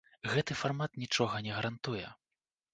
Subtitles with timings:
[0.35, 2.05] Гэты фармат нічога не гарантуе.